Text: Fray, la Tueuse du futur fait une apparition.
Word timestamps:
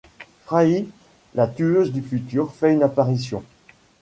Fray, 0.45 0.87
la 1.35 1.45
Tueuse 1.45 1.91
du 1.91 2.01
futur 2.01 2.51
fait 2.55 2.73
une 2.73 2.81
apparition. 2.81 3.43